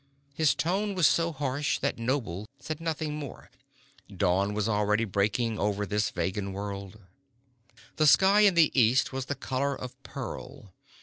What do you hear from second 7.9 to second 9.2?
The sky in the east